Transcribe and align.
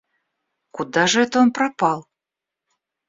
Куда 0.71 1.05
же 1.05 1.21
это 1.21 1.37
он 1.41 1.51
пропал? 1.51 2.07